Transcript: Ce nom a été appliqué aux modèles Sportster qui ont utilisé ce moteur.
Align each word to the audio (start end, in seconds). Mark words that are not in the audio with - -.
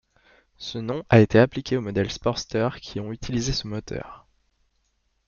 Ce 0.57 0.79
nom 0.79 1.03
a 1.09 1.19
été 1.19 1.37
appliqué 1.37 1.77
aux 1.77 1.81
modèles 1.81 2.09
Sportster 2.11 2.67
qui 2.81 2.99
ont 2.99 3.11
utilisé 3.11 3.53
ce 3.53 3.67
moteur. 3.67 4.25